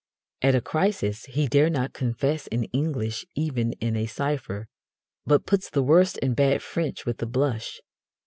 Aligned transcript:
At 0.41 0.55
a 0.55 0.61
crisis 0.61 1.25
he 1.25 1.47
dare 1.47 1.69
not 1.69 1.93
confess 1.93 2.47
in 2.47 2.63
English 2.73 3.23
even 3.35 3.73
in 3.73 3.95
a 3.95 4.07
cipher, 4.07 4.67
but 5.27 5.45
puts 5.45 5.69
the 5.69 5.83
worst 5.83 6.17
in 6.17 6.33
bad 6.33 6.63
French 6.63 7.05
with 7.05 7.21
a 7.21 7.27
blush. 7.27 7.79